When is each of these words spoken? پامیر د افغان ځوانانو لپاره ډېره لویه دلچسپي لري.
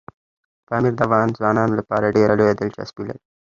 پامیر 0.67 0.93
د 0.95 0.99
افغان 1.07 1.27
ځوانانو 1.37 1.73
لپاره 1.79 2.13
ډېره 2.17 2.33
لویه 2.39 2.55
دلچسپي 2.59 3.03
لري. 3.07 3.21